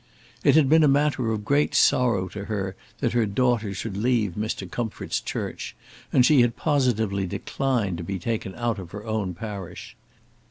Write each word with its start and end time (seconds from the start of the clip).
It 0.43 0.55
had 0.55 0.67
been 0.67 0.91
matter 0.91 1.31
of 1.31 1.45
great 1.45 1.75
sorrow 1.75 2.27
to 2.29 2.45
her 2.45 2.75
that 3.01 3.13
her 3.13 3.27
daughter 3.27 3.71
should 3.71 3.95
leave 3.95 4.31
Mr. 4.33 4.67
Comfort's 4.67 5.21
church, 5.21 5.75
and 6.11 6.25
she 6.25 6.41
had 6.41 6.55
positively 6.57 7.27
declined 7.27 7.99
to 7.99 8.03
be 8.03 8.17
taken 8.17 8.55
out 8.55 8.79
of 8.79 8.89
her 8.93 9.05
own 9.05 9.35
parish. 9.35 9.95